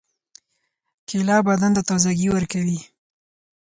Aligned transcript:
کېله 1.07 1.37
بدن 1.47 1.71
ته 1.75 1.81
تازګي 1.89 2.27
ورکوي. 2.31 2.79